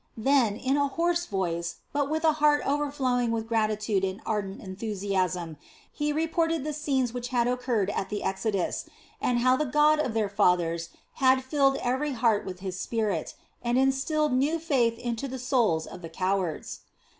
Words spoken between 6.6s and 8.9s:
the scenes which had occurred at the exodus,